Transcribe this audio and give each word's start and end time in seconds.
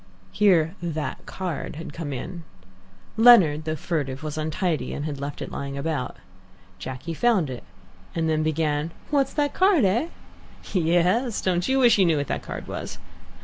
Here 0.31 0.73
"that 0.81 1.27
card" 1.27 1.75
had 1.75 1.93
come 1.93 2.11
in. 2.11 2.43
Leonard, 3.17 3.65
though 3.65 3.75
furtive, 3.75 4.23
was 4.23 4.35
untidy, 4.35 4.93
and 4.95 5.19
left 5.21 5.43
it 5.43 5.51
lying 5.51 5.77
about. 5.77 6.17
Jacky 6.79 7.13
found 7.13 7.51
it, 7.51 7.63
and 8.15 8.27
then 8.27 8.41
began, 8.41 8.89
"What's 9.11 9.33
that 9.33 9.53
card, 9.53 9.85
eh?" 9.85 10.07
"Yes, 10.73 11.39
don't 11.39 11.67
you 11.67 11.77
wish 11.77 11.99
you 11.99 12.05
knew 12.07 12.17
what 12.17 12.25
that 12.29 12.41
card 12.41 12.65
was?" 12.67 12.97